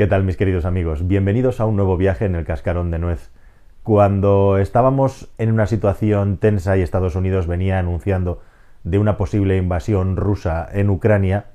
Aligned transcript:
¿Qué 0.00 0.06
tal 0.06 0.24
mis 0.24 0.38
queridos 0.38 0.64
amigos? 0.64 1.06
Bienvenidos 1.06 1.60
a 1.60 1.66
un 1.66 1.76
nuevo 1.76 1.98
viaje 1.98 2.24
en 2.24 2.34
el 2.34 2.46
cascarón 2.46 2.90
de 2.90 2.98
nuez. 2.98 3.28
Cuando 3.82 4.56
estábamos 4.56 5.28
en 5.36 5.52
una 5.52 5.66
situación 5.66 6.38
tensa 6.38 6.78
y 6.78 6.80
Estados 6.80 7.16
Unidos 7.16 7.46
venía 7.46 7.78
anunciando 7.78 8.40
de 8.82 8.98
una 8.98 9.18
posible 9.18 9.58
invasión 9.58 10.16
rusa 10.16 10.66
en 10.72 10.88
Ucrania, 10.88 11.48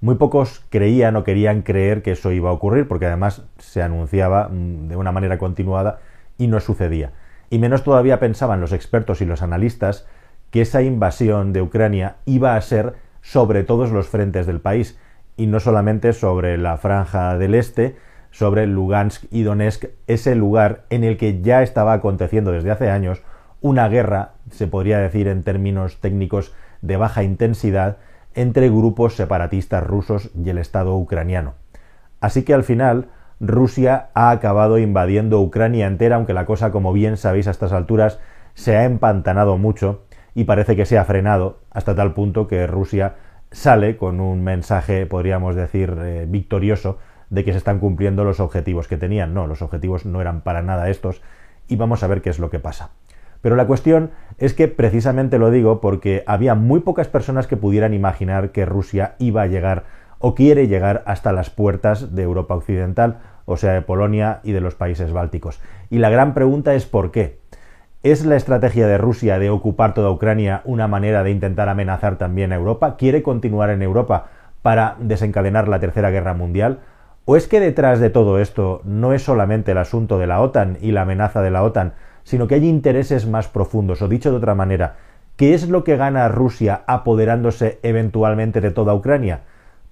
muy 0.00 0.14
pocos 0.14 0.64
creían 0.70 1.14
o 1.16 1.24
querían 1.24 1.60
creer 1.60 2.00
que 2.00 2.12
eso 2.12 2.32
iba 2.32 2.48
a 2.48 2.54
ocurrir, 2.54 2.88
porque 2.88 3.04
además 3.04 3.44
se 3.58 3.82
anunciaba 3.82 4.48
mm, 4.48 4.88
de 4.88 4.96
una 4.96 5.12
manera 5.12 5.36
continuada 5.36 5.98
y 6.38 6.46
no 6.46 6.60
sucedía. 6.60 7.12
Y 7.50 7.58
menos 7.58 7.84
todavía 7.84 8.18
pensaban 8.18 8.62
los 8.62 8.72
expertos 8.72 9.20
y 9.20 9.26
los 9.26 9.42
analistas 9.42 10.06
que 10.50 10.62
esa 10.62 10.80
invasión 10.80 11.52
de 11.52 11.60
Ucrania 11.60 12.16
iba 12.24 12.56
a 12.56 12.60
ser 12.62 12.94
sobre 13.20 13.62
todos 13.62 13.90
los 13.90 14.08
frentes 14.08 14.46
del 14.46 14.62
país, 14.62 14.98
y 15.36 15.46
no 15.46 15.60
solamente 15.60 16.12
sobre 16.12 16.58
la 16.58 16.76
franja 16.76 17.36
del 17.38 17.54
este, 17.54 17.96
sobre 18.30 18.66
Lugansk 18.66 19.24
y 19.30 19.42
Donetsk, 19.42 19.86
ese 20.06 20.34
lugar 20.34 20.84
en 20.90 21.04
el 21.04 21.16
que 21.16 21.40
ya 21.40 21.62
estaba 21.62 21.92
aconteciendo 21.92 22.52
desde 22.52 22.70
hace 22.70 22.90
años 22.90 23.22
una 23.60 23.88
guerra, 23.88 24.32
se 24.50 24.66
podría 24.66 24.98
decir 24.98 25.28
en 25.28 25.42
términos 25.42 26.00
técnicos 26.00 26.52
de 26.82 26.96
baja 26.96 27.22
intensidad, 27.22 27.96
entre 28.34 28.68
grupos 28.68 29.16
separatistas 29.16 29.84
rusos 29.84 30.30
y 30.34 30.50
el 30.50 30.58
Estado 30.58 30.96
ucraniano. 30.96 31.54
Así 32.20 32.42
que 32.42 32.54
al 32.54 32.64
final 32.64 33.06
Rusia 33.40 34.08
ha 34.14 34.30
acabado 34.30 34.78
invadiendo 34.78 35.40
Ucrania 35.40 35.86
entera, 35.86 36.16
aunque 36.16 36.34
la 36.34 36.46
cosa, 36.46 36.72
como 36.72 36.92
bien 36.92 37.16
sabéis 37.16 37.46
a 37.46 37.52
estas 37.52 37.72
alturas, 37.72 38.18
se 38.54 38.76
ha 38.76 38.84
empantanado 38.84 39.58
mucho 39.58 40.02
y 40.34 40.44
parece 40.44 40.76
que 40.76 40.86
se 40.86 40.98
ha 40.98 41.04
frenado 41.04 41.60
hasta 41.70 41.94
tal 41.94 42.14
punto 42.14 42.48
que 42.48 42.66
Rusia 42.66 43.14
sale 43.54 43.96
con 43.96 44.20
un 44.20 44.42
mensaje, 44.42 45.06
podríamos 45.06 45.54
decir, 45.54 45.96
eh, 46.02 46.26
victorioso 46.28 46.98
de 47.30 47.44
que 47.44 47.52
se 47.52 47.58
están 47.58 47.78
cumpliendo 47.78 48.24
los 48.24 48.40
objetivos 48.40 48.88
que 48.88 48.96
tenían. 48.96 49.32
No, 49.32 49.46
los 49.46 49.62
objetivos 49.62 50.04
no 50.04 50.20
eran 50.20 50.40
para 50.42 50.60
nada 50.60 50.90
estos 50.90 51.22
y 51.68 51.76
vamos 51.76 52.02
a 52.02 52.08
ver 52.08 52.20
qué 52.20 52.30
es 52.30 52.38
lo 52.38 52.50
que 52.50 52.58
pasa. 52.58 52.90
Pero 53.40 53.56
la 53.56 53.66
cuestión 53.66 54.10
es 54.38 54.54
que 54.54 54.68
precisamente 54.68 55.38
lo 55.38 55.50
digo 55.50 55.80
porque 55.80 56.24
había 56.26 56.54
muy 56.54 56.80
pocas 56.80 57.08
personas 57.08 57.46
que 57.46 57.56
pudieran 57.56 57.94
imaginar 57.94 58.50
que 58.50 58.64
Rusia 58.64 59.14
iba 59.18 59.42
a 59.42 59.46
llegar 59.46 59.84
o 60.18 60.34
quiere 60.34 60.66
llegar 60.66 61.02
hasta 61.06 61.32
las 61.32 61.50
puertas 61.50 62.14
de 62.14 62.22
Europa 62.22 62.54
Occidental, 62.54 63.18
o 63.44 63.56
sea, 63.56 63.72
de 63.72 63.82
Polonia 63.82 64.40
y 64.42 64.52
de 64.52 64.62
los 64.62 64.74
países 64.74 65.12
bálticos. 65.12 65.60
Y 65.90 65.98
la 65.98 66.10
gran 66.10 66.34
pregunta 66.34 66.74
es 66.74 66.86
¿por 66.86 67.10
qué? 67.10 67.38
¿Es 68.04 68.26
la 68.26 68.36
estrategia 68.36 68.86
de 68.86 68.98
Rusia 68.98 69.38
de 69.38 69.48
ocupar 69.48 69.94
toda 69.94 70.10
Ucrania 70.10 70.60
una 70.66 70.86
manera 70.86 71.24
de 71.24 71.30
intentar 71.30 71.70
amenazar 71.70 72.18
también 72.18 72.52
a 72.52 72.56
Europa? 72.56 72.96
¿Quiere 72.98 73.22
continuar 73.22 73.70
en 73.70 73.80
Europa 73.80 74.26
para 74.60 74.96
desencadenar 75.00 75.68
la 75.68 75.80
Tercera 75.80 76.10
Guerra 76.10 76.34
Mundial? 76.34 76.80
¿O 77.24 77.34
es 77.34 77.48
que 77.48 77.60
detrás 77.60 78.00
de 78.00 78.10
todo 78.10 78.40
esto 78.40 78.82
no 78.84 79.14
es 79.14 79.22
solamente 79.22 79.72
el 79.72 79.78
asunto 79.78 80.18
de 80.18 80.26
la 80.26 80.42
OTAN 80.42 80.76
y 80.82 80.92
la 80.92 81.00
amenaza 81.00 81.40
de 81.40 81.50
la 81.50 81.62
OTAN, 81.62 81.94
sino 82.24 82.46
que 82.46 82.56
hay 82.56 82.68
intereses 82.68 83.26
más 83.26 83.48
profundos? 83.48 84.02
O 84.02 84.08
dicho 84.08 84.30
de 84.30 84.36
otra 84.36 84.54
manera, 84.54 84.96
¿qué 85.36 85.54
es 85.54 85.70
lo 85.70 85.82
que 85.82 85.96
gana 85.96 86.28
Rusia 86.28 86.82
apoderándose 86.86 87.78
eventualmente 87.82 88.60
de 88.60 88.70
toda 88.70 88.94
Ucrania? 88.94 89.44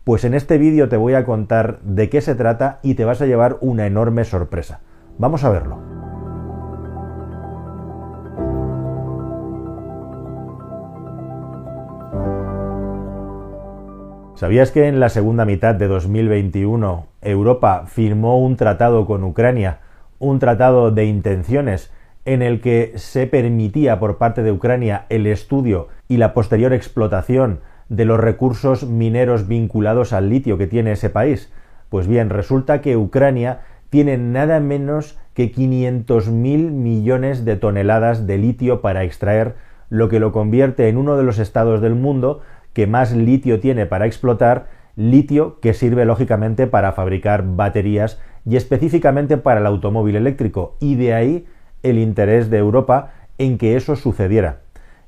Pues 0.05 0.24
en 0.24 0.34
este 0.34 0.58
vídeo 0.58 0.90
te 0.90 0.98
voy 0.98 1.14
a 1.14 1.24
contar 1.24 1.80
de 1.80 2.10
qué 2.10 2.20
se 2.20 2.34
trata 2.34 2.78
y 2.83 2.92
te 2.92 3.06
vas 3.06 3.22
a 3.22 3.27
llevar 3.27 3.56
una 3.62 3.86
enorme 3.86 4.24
sorpresa. 4.24 4.80
Vamos 5.16 5.44
a 5.44 5.48
verlo. 5.48 6.02
¿Sabías 14.42 14.72
que 14.72 14.88
en 14.88 14.98
la 14.98 15.08
segunda 15.08 15.44
mitad 15.44 15.76
de 15.76 15.86
2021 15.86 17.06
Europa 17.20 17.84
firmó 17.86 18.40
un 18.40 18.56
tratado 18.56 19.06
con 19.06 19.22
Ucrania, 19.22 19.78
un 20.18 20.40
tratado 20.40 20.90
de 20.90 21.04
intenciones 21.04 21.92
en 22.24 22.42
el 22.42 22.60
que 22.60 22.90
se 22.96 23.28
permitía 23.28 24.00
por 24.00 24.18
parte 24.18 24.42
de 24.42 24.50
Ucrania 24.50 25.06
el 25.10 25.28
estudio 25.28 25.90
y 26.08 26.17
la 26.17 26.34
posterior 26.34 26.72
explotación 26.72 27.61
de 27.89 28.05
los 28.05 28.18
recursos 28.18 28.84
mineros 28.84 29.46
vinculados 29.46 30.12
al 30.12 30.28
litio 30.28 30.58
que 30.58 30.67
tiene 30.67 30.90
ese 30.90 31.08
país? 31.08 31.52
Pues 31.88 32.08
bien, 32.08 32.28
resulta 32.28 32.80
que 32.80 32.96
Ucrania 32.96 33.61
tiene 33.90 34.18
nada 34.18 34.58
menos 34.58 35.20
que 35.34 35.52
500.000 35.52 36.33
millones 36.72 37.44
de 37.44 37.55
toneladas 37.55 38.27
de 38.27 38.38
litio 38.38 38.80
para 38.80 39.05
extraer, 39.05 39.55
lo 39.88 40.08
que 40.08 40.18
lo 40.18 40.33
convierte 40.33 40.88
en 40.88 40.96
uno 40.96 41.17
de 41.17 41.22
los 41.22 41.38
estados 41.38 41.80
del 41.80 41.94
mundo 41.94 42.40
que 42.72 42.86
más 42.86 43.12
litio 43.12 43.60
tiene 43.60 43.86
para 43.86 44.06
explotar, 44.06 44.66
litio 44.96 45.60
que 45.60 45.74
sirve 45.74 46.05
lógicamente 46.05 46.66
para 46.66 46.92
fabricar 46.92 47.44
baterías 47.46 48.20
y 48.44 48.56
específicamente 48.56 49.36
para 49.36 49.60
el 49.60 49.66
automóvil 49.66 50.16
eléctrico, 50.16 50.77
y 50.80 50.96
de 50.96 51.14
ahí 51.14 51.46
el 51.82 51.98
interés 51.98 52.50
de 52.50 52.58
Europa 52.58 53.11
en 53.38 53.58
que 53.58 53.77
eso 53.77 53.96
sucediera. 53.96 54.58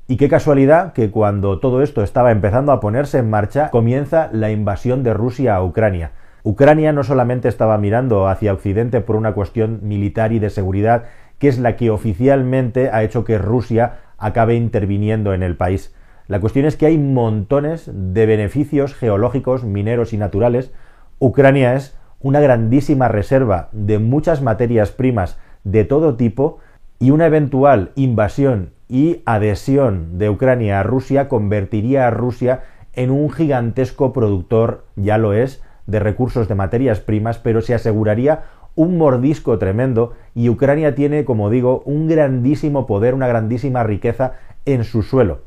Y 0.07 0.17
qué 0.17 0.29
casualidad 0.29 0.93
que 0.93 1.11
cuando 1.11 1.61
todo 1.61 1.83
esto 1.83 2.03
estaba 2.03 2.31
empezando 2.31 2.73
a 2.73 2.81
ponerse 2.81 3.19
en 3.19 3.31
marcha, 3.31 3.71
comienza 3.71 4.29
la 4.33 4.51
invasión 4.51 5.03
de 5.03 5.15
Rusia 5.15 5.57
a 5.57 5.65
Ucrania. 5.65 6.13
Ucrania 6.43 6.93
no 6.93 7.05
solamente 7.05 7.49
estaba 7.49 7.79
mirando 7.79 8.29
hacia 8.29 8.53
Occidente 8.53 9.01
por 9.01 9.17
una 9.17 9.33
cuestión 9.33 9.81
militar 9.83 10.33
y 10.33 10.39
de 10.39 10.51
seguridad, 10.51 11.05
que 11.39 11.49
es 11.49 11.59
la 11.59 11.77
que 11.77 11.91
oficialmente 11.91 12.91
ha 12.91 13.03
hecho 13.03 13.25
que 13.25 13.39
Rusia 13.39 13.95
acabe 14.19 14.55
interviniendo 14.55 15.33
en 15.33 15.43
el 15.43 15.57
país, 15.57 15.95
la 16.27 16.41
cuestión 16.41 16.65
es 16.65 16.77
que 16.77 16.87
hay 16.87 16.97
montones 16.97 17.91
de 17.93 18.25
beneficios 18.27 18.95
geológicos, 18.95 19.65
mineros 19.65 20.13
y 20.13 20.17
naturales. 20.17 20.73
Ucrania 21.19 21.75
es 21.75 21.97
una 22.21 22.41
grandísima 22.41 23.09
reserva 23.09 23.69
de 23.73 23.99
muchas 23.99 24.41
materias 24.41 24.91
primas 24.91 25.39
de 25.65 25.85
todo 25.85 26.17
tipo 26.17 26.59
y 26.99 27.11
una 27.11 27.27
eventual 27.27 27.93
invasión 27.95 28.71
y 28.89 29.23
adhesión 29.27 30.19
de 30.19 30.31
Ucrania 30.31 30.81
a 30.81 30.83
Rusia 30.83 31.29
convertiría 31.29 32.07
a 32.07 32.11
Rusia 32.11 32.63
en 32.95 33.11
un 33.11 33.31
gigantesco 33.31 34.13
productor, 34.15 34.87
ya 34.97 35.19
lo 35.19 35.35
es, 35.35 35.63
de 35.87 35.99
recursos 35.99 36.49
de 36.49 36.55
materias 36.55 37.01
primas, 37.01 37.39
pero 37.39 37.61
se 37.61 37.75
aseguraría 37.75 38.45
un 38.75 38.97
mordisco 38.97 39.59
tremendo 39.59 40.15
y 40.35 40.49
Ucrania 40.49 40.95
tiene, 40.95 41.27
como 41.27 41.51
digo, 41.51 41.83
un 41.85 42.09
grandísimo 42.09 42.87
poder, 42.87 43.13
una 43.13 43.29
grandísima 43.29 43.83
riqueza 43.83 44.33
en 44.65 44.85
su 44.85 45.03
suelo. 45.03 45.43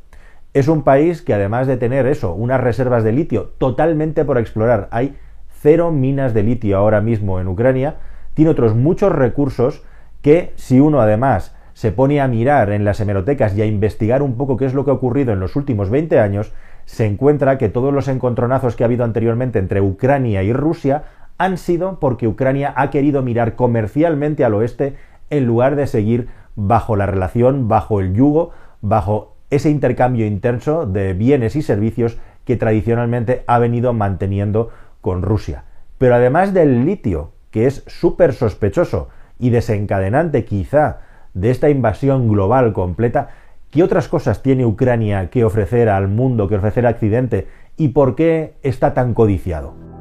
Es 0.58 0.68
un 0.68 0.82
país 0.82 1.22
que 1.22 1.36
además 1.36 1.68
de 1.68 1.78
tener 1.78 2.08
eso, 2.08 2.34
unas 2.34 2.60
reservas 2.60 3.04
de 3.04 3.12
litio 3.12 3.52
totalmente 3.60 4.26
por 4.26 4.40
explorar, 4.40 4.88
hay 4.90 5.16
cero 5.62 5.92
minas 5.92 6.34
de 6.34 6.42
litio 6.42 6.80
ahora 6.80 7.00
mismo 7.00 7.40
en 7.40 7.48
Ucrania, 7.48 7.98
tiene 8.34 8.50
otros 8.50 8.74
muchos 8.74 9.12
recursos 9.12 9.84
que 10.24 10.54
si 10.56 10.80
uno 10.80 11.00
además 11.00 11.56
se 11.74 11.92
pone 11.92 12.22
a 12.22 12.28
mirar 12.28 12.72
en 12.72 12.86
las 12.86 13.00
hemerotecas 13.00 13.56
y 13.56 13.62
a 13.62 13.68
investigar 13.68 14.24
un 14.24 14.36
poco 14.36 14.58
qué 14.58 14.66
es 14.66 14.74
lo 14.74 14.84
que 14.84 14.90
ha 14.90 14.96
ocurrido 14.96 15.32
en 15.32 15.40
los 15.40 15.56
últimos 15.56 15.92
20 15.92 16.20
años, 16.20 16.54
se 16.86 17.06
encuentra 17.06 17.60
que 17.60 17.70
todos 17.70 17.94
los 17.94 18.08
encontronazos 18.08 18.76
que 18.76 18.84
ha 18.84 18.88
habido 18.88 19.04
anteriormente 19.04 19.60
entre 19.60 19.80
Ucrania 19.80 20.42
y 20.42 20.54
Rusia 20.54 21.04
han 21.38 21.60
sido 21.60 22.00
porque 22.00 22.28
Ucrania 22.28 22.74
ha 22.76 22.90
querido 22.90 23.22
mirar 23.22 23.56
comercialmente 23.56 24.44
al 24.44 24.56
oeste 24.56 24.96
en 25.30 25.46
lugar 25.46 25.76
de 25.76 25.86
seguir 25.86 26.30
bajo 26.56 26.96
la 26.96 27.06
relación, 27.06 27.68
bajo 27.68 28.00
el 28.00 28.16
yugo, 28.16 28.50
bajo 28.82 29.37
ese 29.50 29.70
intercambio 29.70 30.26
intenso 30.26 30.86
de 30.86 31.14
bienes 31.14 31.56
y 31.56 31.62
servicios 31.62 32.18
que 32.46 32.58
tradicionalmente 32.58 33.44
ha 33.48 33.60
venido 33.60 33.94
manteniendo 33.94 34.70
con 35.02 35.22
Rusia. 35.22 35.66
Pero 35.98 36.16
además 36.16 36.54
del 36.54 36.86
litio, 36.86 37.32
que 37.52 37.66
es 37.66 37.84
súper 37.88 38.34
sospechoso 38.34 39.10
y 39.40 39.50
desencadenante 39.50 40.46
quizá 40.46 41.00
de 41.34 41.52
esta 41.52 41.70
invasión 41.70 42.28
global 42.30 42.74
completa, 42.74 43.30
¿qué 43.72 43.84
otras 43.84 44.08
cosas 44.08 44.42
tiene 44.42 44.66
Ucrania 44.66 45.30
que 45.30 45.44
ofrecer 45.44 45.90
al 45.90 46.08
mundo, 46.08 46.48
que 46.48 46.56
ofrecer 46.56 46.86
a 46.86 46.92
Occidente 46.92 47.48
y 47.78 47.90
por 47.90 48.16
qué 48.16 48.56
está 48.64 48.94
tan 48.94 49.14
codiciado? 49.14 49.97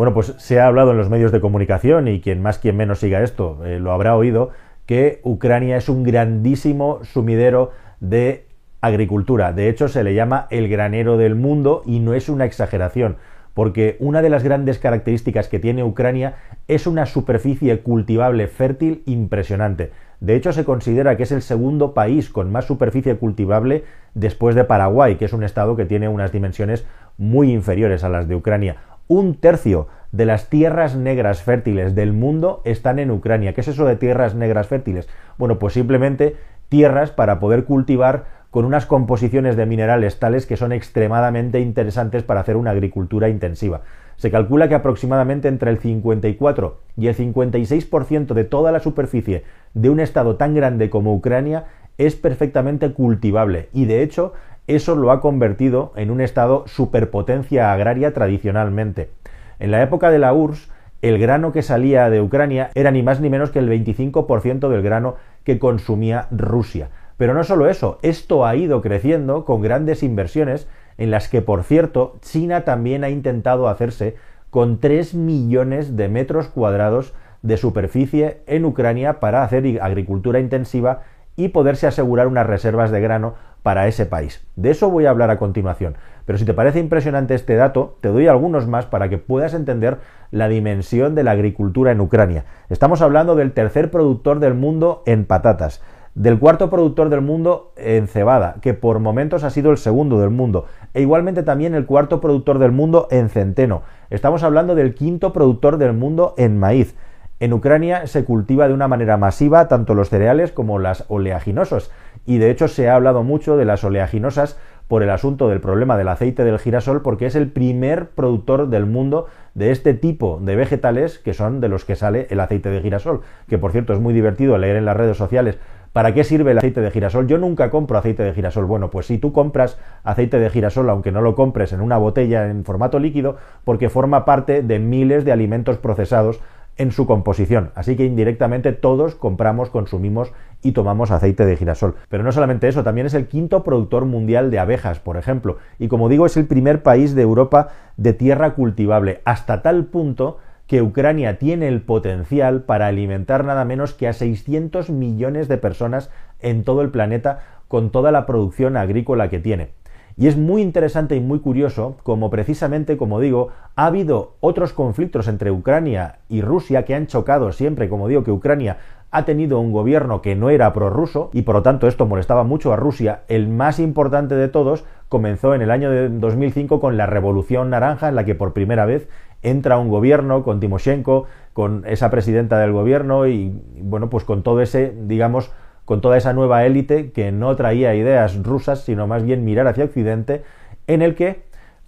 Bueno, 0.00 0.14
pues 0.14 0.32
se 0.38 0.58
ha 0.58 0.66
hablado 0.66 0.92
en 0.92 0.96
los 0.96 1.10
medios 1.10 1.30
de 1.30 1.42
comunicación 1.42 2.08
y 2.08 2.22
quien 2.22 2.40
más 2.40 2.58
quien 2.58 2.74
menos 2.74 3.00
siga 3.00 3.22
esto 3.22 3.58
eh, 3.66 3.78
lo 3.78 3.92
habrá 3.92 4.16
oído 4.16 4.48
que 4.86 5.20
Ucrania 5.24 5.76
es 5.76 5.90
un 5.90 6.04
grandísimo 6.04 7.00
sumidero 7.04 7.72
de 8.00 8.46
agricultura. 8.80 9.52
De 9.52 9.68
hecho, 9.68 9.88
se 9.88 10.02
le 10.02 10.14
llama 10.14 10.46
el 10.48 10.70
granero 10.70 11.18
del 11.18 11.34
mundo 11.34 11.82
y 11.84 12.00
no 12.00 12.14
es 12.14 12.30
una 12.30 12.46
exageración, 12.46 13.18
porque 13.52 13.98
una 14.00 14.22
de 14.22 14.30
las 14.30 14.42
grandes 14.42 14.78
características 14.78 15.48
que 15.48 15.58
tiene 15.58 15.84
Ucrania 15.84 16.36
es 16.66 16.86
una 16.86 17.04
superficie 17.04 17.80
cultivable 17.80 18.46
fértil 18.46 19.02
impresionante. 19.04 19.90
De 20.20 20.34
hecho, 20.34 20.54
se 20.54 20.64
considera 20.64 21.18
que 21.18 21.24
es 21.24 21.32
el 21.32 21.42
segundo 21.42 21.92
país 21.92 22.30
con 22.30 22.50
más 22.50 22.64
superficie 22.64 23.16
cultivable 23.16 23.84
después 24.14 24.54
de 24.54 24.64
Paraguay, 24.64 25.16
que 25.16 25.26
es 25.26 25.34
un 25.34 25.44
estado 25.44 25.76
que 25.76 25.84
tiene 25.84 26.08
unas 26.08 26.32
dimensiones 26.32 26.86
muy 27.18 27.52
inferiores 27.52 28.02
a 28.02 28.08
las 28.08 28.28
de 28.28 28.34
Ucrania 28.34 28.76
un 29.10 29.34
tercio 29.34 29.88
de 30.12 30.24
las 30.24 30.48
tierras 30.50 30.94
negras 30.94 31.42
fértiles 31.42 31.96
del 31.96 32.12
mundo 32.12 32.62
están 32.64 33.00
en 33.00 33.10
Ucrania. 33.10 33.54
¿Qué 33.54 33.60
es 33.60 33.66
eso 33.66 33.84
de 33.84 33.96
tierras 33.96 34.36
negras 34.36 34.68
fértiles? 34.68 35.08
Bueno, 35.36 35.58
pues 35.58 35.74
simplemente 35.74 36.36
tierras 36.68 37.10
para 37.10 37.40
poder 37.40 37.64
cultivar 37.64 38.26
con 38.52 38.64
unas 38.64 38.86
composiciones 38.86 39.56
de 39.56 39.66
minerales 39.66 40.20
tales 40.20 40.46
que 40.46 40.56
son 40.56 40.70
extremadamente 40.70 41.58
interesantes 41.58 42.22
para 42.22 42.38
hacer 42.38 42.56
una 42.56 42.70
agricultura 42.70 43.28
intensiva. 43.28 43.80
Se 44.14 44.30
calcula 44.30 44.68
que 44.68 44.76
aproximadamente 44.76 45.48
entre 45.48 45.72
el 45.72 45.78
54 45.78 46.78
y 46.96 47.08
el 47.08 47.16
56% 47.16 48.32
de 48.32 48.44
toda 48.44 48.70
la 48.70 48.78
superficie 48.78 49.42
de 49.74 49.90
un 49.90 49.98
estado 49.98 50.36
tan 50.36 50.54
grande 50.54 50.88
como 50.88 51.12
Ucrania 51.12 51.64
es 51.98 52.14
perfectamente 52.14 52.92
cultivable 52.92 53.68
y 53.72 53.86
de 53.86 54.02
hecho 54.02 54.34
eso 54.66 54.94
lo 54.94 55.10
ha 55.10 55.20
convertido 55.20 55.92
en 55.96 56.10
un 56.10 56.20
estado 56.20 56.64
superpotencia 56.66 57.72
agraria 57.72 58.12
tradicionalmente. 58.12 59.10
En 59.58 59.70
la 59.70 59.82
época 59.82 60.10
de 60.10 60.18
la 60.18 60.32
URSS, 60.32 60.70
el 61.02 61.18
grano 61.18 61.52
que 61.52 61.62
salía 61.62 62.10
de 62.10 62.20
Ucrania 62.20 62.70
era 62.74 62.90
ni 62.90 63.02
más 63.02 63.20
ni 63.20 63.30
menos 63.30 63.50
que 63.50 63.58
el 63.58 63.68
25% 63.68 64.68
del 64.68 64.82
grano 64.82 65.16
que 65.44 65.58
consumía 65.58 66.28
Rusia. 66.30 66.90
Pero 67.16 67.34
no 67.34 67.44
solo 67.44 67.68
eso, 67.68 67.98
esto 68.02 68.46
ha 68.46 68.54
ido 68.56 68.80
creciendo 68.82 69.44
con 69.44 69.62
grandes 69.62 70.02
inversiones 70.02 70.68
en 70.98 71.10
las 71.10 71.28
que, 71.28 71.42
por 71.42 71.64
cierto, 71.64 72.16
China 72.20 72.64
también 72.64 73.04
ha 73.04 73.10
intentado 73.10 73.68
hacerse 73.68 74.16
con 74.50 74.80
3 74.80 75.14
millones 75.14 75.96
de 75.96 76.08
metros 76.08 76.48
cuadrados 76.48 77.14
de 77.42 77.56
superficie 77.56 78.42
en 78.46 78.64
Ucrania 78.64 79.20
para 79.20 79.42
hacer 79.42 79.80
agricultura 79.80 80.40
intensiva 80.40 81.02
y 81.36 81.48
poderse 81.48 81.86
asegurar 81.86 82.26
unas 82.26 82.46
reservas 82.46 82.90
de 82.90 83.00
grano 83.00 83.34
para 83.62 83.86
ese 83.88 84.06
país. 84.06 84.46
De 84.56 84.70
eso 84.70 84.90
voy 84.90 85.06
a 85.06 85.10
hablar 85.10 85.30
a 85.30 85.38
continuación. 85.38 85.96
Pero 86.26 86.38
si 86.38 86.44
te 86.44 86.54
parece 86.54 86.78
impresionante 86.78 87.34
este 87.34 87.56
dato, 87.56 87.96
te 88.00 88.08
doy 88.08 88.28
algunos 88.28 88.66
más 88.66 88.86
para 88.86 89.08
que 89.08 89.18
puedas 89.18 89.52
entender 89.54 89.98
la 90.30 90.48
dimensión 90.48 91.14
de 91.14 91.24
la 91.24 91.32
agricultura 91.32 91.90
en 91.90 92.00
Ucrania. 92.00 92.44
Estamos 92.68 93.02
hablando 93.02 93.34
del 93.34 93.52
tercer 93.52 93.90
productor 93.90 94.38
del 94.38 94.54
mundo 94.54 95.02
en 95.06 95.24
patatas, 95.24 95.82
del 96.14 96.38
cuarto 96.38 96.70
productor 96.70 97.08
del 97.08 97.20
mundo 97.20 97.72
en 97.76 98.06
cebada, 98.06 98.56
que 98.60 98.74
por 98.74 98.98
momentos 98.98 99.44
ha 99.44 99.50
sido 99.50 99.70
el 99.70 99.78
segundo 99.78 100.20
del 100.20 100.30
mundo, 100.30 100.66
e 100.94 101.02
igualmente 101.02 101.42
también 101.42 101.74
el 101.74 101.86
cuarto 101.86 102.20
productor 102.20 102.58
del 102.58 102.72
mundo 102.72 103.08
en 103.10 103.28
centeno. 103.28 103.82
Estamos 104.08 104.42
hablando 104.42 104.74
del 104.74 104.94
quinto 104.94 105.32
productor 105.32 105.78
del 105.78 105.92
mundo 105.94 106.34
en 106.36 106.58
maíz. 106.58 106.94
En 107.40 107.54
Ucrania 107.54 108.06
se 108.06 108.24
cultiva 108.24 108.68
de 108.68 108.74
una 108.74 108.86
manera 108.86 109.16
masiva 109.16 109.66
tanto 109.66 109.94
los 109.94 110.10
cereales 110.10 110.52
como 110.52 110.78
las 110.78 111.06
oleaginosas 111.08 111.90
y 112.26 112.38
de 112.38 112.50
hecho 112.50 112.68
se 112.68 112.88
ha 112.88 112.94
hablado 112.94 113.22
mucho 113.22 113.56
de 113.56 113.64
las 113.64 113.84
oleaginosas 113.84 114.58
por 114.88 115.02
el 115.02 115.10
asunto 115.10 115.48
del 115.48 115.60
problema 115.60 115.96
del 115.96 116.08
aceite 116.08 116.44
del 116.44 116.58
girasol 116.58 117.02
porque 117.02 117.26
es 117.26 117.36
el 117.36 117.48
primer 117.48 118.08
productor 118.08 118.68
del 118.68 118.86
mundo 118.86 119.26
de 119.54 119.70
este 119.70 119.94
tipo 119.94 120.40
de 120.42 120.56
vegetales 120.56 121.18
que 121.18 121.34
son 121.34 121.60
de 121.60 121.68
los 121.68 121.84
que 121.84 121.94
sale 121.94 122.26
el 122.30 122.40
aceite 122.40 122.70
de 122.70 122.80
girasol, 122.80 123.20
que 123.48 123.58
por 123.58 123.72
cierto 123.72 123.92
es 123.92 124.00
muy 124.00 124.12
divertido 124.12 124.58
leer 124.58 124.76
en 124.76 124.84
las 124.84 124.96
redes 124.96 125.16
sociales 125.16 125.58
¿Para 125.92 126.14
qué 126.14 126.22
sirve 126.22 126.52
el 126.52 126.58
aceite 126.58 126.80
de 126.80 126.90
girasol? 126.92 127.26
Yo 127.26 127.36
nunca 127.36 127.68
compro 127.68 127.98
aceite 127.98 128.22
de 128.22 128.32
girasol. 128.32 128.64
Bueno, 128.64 128.90
pues 128.90 129.06
si 129.06 129.18
tú 129.18 129.32
compras 129.32 129.76
aceite 130.04 130.38
de 130.38 130.48
girasol, 130.48 130.88
aunque 130.88 131.10
no 131.10 131.20
lo 131.20 131.34
compres 131.34 131.72
en 131.72 131.80
una 131.80 131.98
botella 131.98 132.48
en 132.48 132.64
formato 132.64 133.00
líquido, 133.00 133.36
porque 133.64 133.88
forma 133.88 134.24
parte 134.24 134.62
de 134.62 134.78
miles 134.78 135.24
de 135.24 135.32
alimentos 135.32 135.78
procesados 135.78 136.40
en 136.80 136.92
su 136.92 137.06
composición. 137.06 137.72
Así 137.74 137.94
que 137.94 138.06
indirectamente 138.06 138.72
todos 138.72 139.14
compramos, 139.14 139.68
consumimos 139.68 140.32
y 140.62 140.72
tomamos 140.72 141.10
aceite 141.10 141.44
de 141.44 141.54
girasol. 141.54 141.96
Pero 142.08 142.24
no 142.24 142.32
solamente 142.32 142.68
eso, 142.68 142.82
también 142.82 143.06
es 143.06 143.12
el 143.12 143.28
quinto 143.28 143.62
productor 143.62 144.06
mundial 144.06 144.50
de 144.50 144.60
abejas, 144.60 144.98
por 144.98 145.18
ejemplo. 145.18 145.58
Y 145.78 145.88
como 145.88 146.08
digo, 146.08 146.24
es 146.24 146.38
el 146.38 146.46
primer 146.46 146.82
país 146.82 147.14
de 147.14 147.20
Europa 147.20 147.68
de 147.98 148.14
tierra 148.14 148.54
cultivable, 148.54 149.20
hasta 149.26 149.60
tal 149.60 149.84
punto 149.84 150.38
que 150.66 150.80
Ucrania 150.80 151.38
tiene 151.38 151.68
el 151.68 151.82
potencial 151.82 152.62
para 152.62 152.86
alimentar 152.86 153.44
nada 153.44 153.66
menos 153.66 153.92
que 153.92 154.08
a 154.08 154.14
600 154.14 154.88
millones 154.88 155.48
de 155.48 155.58
personas 155.58 156.10
en 156.40 156.64
todo 156.64 156.80
el 156.80 156.88
planeta 156.88 157.40
con 157.68 157.90
toda 157.90 158.10
la 158.10 158.24
producción 158.24 158.78
agrícola 158.78 159.28
que 159.28 159.38
tiene. 159.38 159.79
Y 160.20 160.26
es 160.26 160.36
muy 160.36 160.60
interesante 160.60 161.16
y 161.16 161.20
muy 161.20 161.38
curioso 161.38 161.96
como 162.02 162.28
precisamente, 162.28 162.98
como 162.98 163.20
digo, 163.20 163.48
ha 163.74 163.86
habido 163.86 164.34
otros 164.40 164.74
conflictos 164.74 165.28
entre 165.28 165.50
Ucrania 165.50 166.18
y 166.28 166.42
Rusia 166.42 166.84
que 166.84 166.94
han 166.94 167.06
chocado 167.06 167.52
siempre, 167.52 167.88
como 167.88 168.06
digo, 168.06 168.22
que 168.22 168.30
Ucrania 168.30 168.76
ha 169.10 169.24
tenido 169.24 169.58
un 169.60 169.72
gobierno 169.72 170.20
que 170.20 170.36
no 170.36 170.50
era 170.50 170.74
prorruso 170.74 171.30
y 171.32 171.40
por 171.40 171.54
lo 171.54 171.62
tanto 171.62 171.88
esto 171.88 172.04
molestaba 172.04 172.44
mucho 172.44 172.70
a 172.74 172.76
Rusia. 172.76 173.22
El 173.28 173.48
más 173.48 173.78
importante 173.78 174.34
de 174.34 174.48
todos 174.48 174.84
comenzó 175.08 175.54
en 175.54 175.62
el 175.62 175.70
año 175.70 175.90
de 175.90 176.10
2005 176.10 176.80
con 176.80 176.98
la 176.98 177.06
Revolución 177.06 177.70
Naranja 177.70 178.10
en 178.10 178.14
la 178.14 178.26
que 178.26 178.34
por 178.34 178.52
primera 178.52 178.84
vez 178.84 179.08
entra 179.40 179.78
un 179.78 179.88
gobierno 179.88 180.42
con 180.42 180.60
Timoshenko, 180.60 181.24
con 181.54 181.84
esa 181.86 182.10
presidenta 182.10 182.58
del 182.58 182.72
gobierno 182.72 183.26
y 183.26 183.58
bueno, 183.80 184.10
pues 184.10 184.24
con 184.24 184.42
todo 184.42 184.60
ese, 184.60 184.94
digamos, 185.06 185.50
con 185.84 186.00
toda 186.00 186.16
esa 186.16 186.32
nueva 186.32 186.64
élite 186.64 187.12
que 187.12 187.32
no 187.32 187.54
traía 187.56 187.94
ideas 187.94 188.42
rusas, 188.42 188.80
sino 188.80 189.06
más 189.06 189.24
bien 189.24 189.44
mirar 189.44 189.66
hacia 189.66 189.84
Occidente, 189.84 190.42
en 190.86 191.02
el 191.02 191.14
que 191.14 191.42